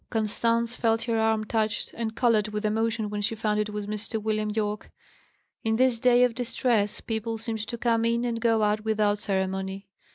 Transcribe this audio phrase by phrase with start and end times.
[0.09, 4.19] Constance felt her arm touched, and coloured with emotion when she found it was Mr.
[4.19, 4.89] William Yorke.
[5.63, 9.87] In this day of distress, people seemed to come in and go out without ceremony.